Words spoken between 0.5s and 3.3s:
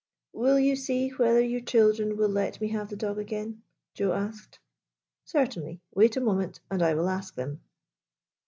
you see whether your children will let me have the dog